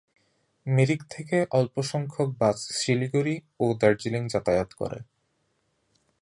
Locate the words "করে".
4.73-4.99